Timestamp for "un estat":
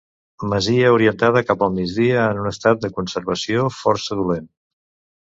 2.45-2.81